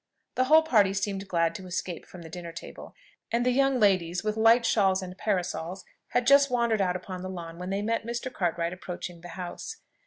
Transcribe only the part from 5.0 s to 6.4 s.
and parasols, had